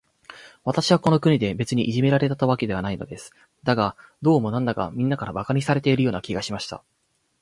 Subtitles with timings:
[0.63, 3.35] 私はこの国で、別にいじめられたわけではないのです。
[3.61, 6.81] だが、どうも、なんだか、みんなから馬鹿にされているような気がしました。